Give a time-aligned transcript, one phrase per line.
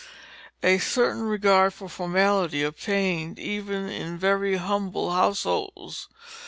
[0.63, 6.07] A certain regard for formality obtained even in very humble households.